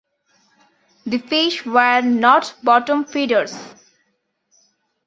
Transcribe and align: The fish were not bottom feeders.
The 1.05 1.19
fish 1.19 1.63
were 1.63 2.01
not 2.01 2.55
bottom 2.63 3.05
feeders. 3.05 3.53